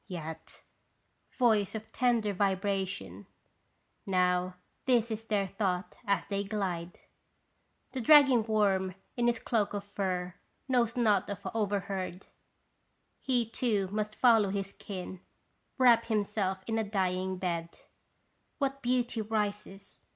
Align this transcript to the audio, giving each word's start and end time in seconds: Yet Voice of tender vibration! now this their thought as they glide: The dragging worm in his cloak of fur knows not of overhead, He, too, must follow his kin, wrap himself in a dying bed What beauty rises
Yet 0.07 0.63
Voice 1.29 1.75
of 1.75 1.91
tender 1.91 2.33
vibration! 2.33 3.27
now 4.07 4.55
this 4.85 5.23
their 5.25 5.45
thought 5.45 5.95
as 6.07 6.25
they 6.25 6.43
glide: 6.43 7.01
The 7.91 8.01
dragging 8.01 8.41
worm 8.47 8.95
in 9.15 9.27
his 9.27 9.37
cloak 9.37 9.75
of 9.75 9.83
fur 9.83 10.33
knows 10.67 10.97
not 10.97 11.29
of 11.29 11.45
overhead, 11.53 12.25
He, 13.21 13.47
too, 13.47 13.89
must 13.91 14.15
follow 14.15 14.49
his 14.49 14.73
kin, 14.73 15.21
wrap 15.77 16.05
himself 16.05 16.63
in 16.65 16.79
a 16.79 16.83
dying 16.83 17.37
bed 17.37 17.81
What 18.57 18.81
beauty 18.81 19.21
rises 19.21 19.99